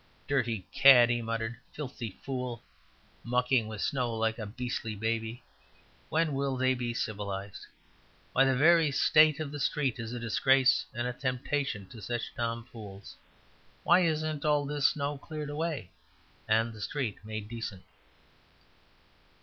"Dirty 0.27 0.65
cad!" 0.71 1.11
he 1.11 1.21
muttered. 1.21 1.57
"Filthy 1.73 2.09
fool! 2.23 2.63
Mucking 3.23 3.67
with 3.67 3.81
snow 3.83 4.11
like 4.15 4.39
a 4.39 4.47
beastly 4.47 4.95
baby! 4.95 5.43
When 6.09 6.33
will 6.33 6.57
they 6.57 6.73
be 6.73 6.91
civilized? 6.95 7.67
Why, 8.33 8.45
the 8.45 8.55
very 8.55 8.89
state 8.89 9.39
of 9.39 9.51
the 9.51 9.59
street 9.59 9.99
is 9.99 10.11
a 10.11 10.19
disgrace 10.19 10.83
and 10.91 11.05
a 11.05 11.13
temptation 11.13 11.87
to 11.89 12.01
such 12.01 12.33
tomfools. 12.35 13.13
Why 13.83 13.99
isn't 13.99 14.43
all 14.43 14.65
this 14.65 14.87
snow 14.87 15.19
cleared 15.19 15.51
away 15.51 15.91
and 16.47 16.73
the 16.73 16.81
street 16.81 17.17
made 17.23 17.47
decent?" 17.47 17.83